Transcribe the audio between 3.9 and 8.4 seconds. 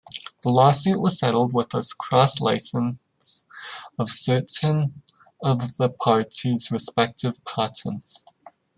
of certain of the parties' respective patents.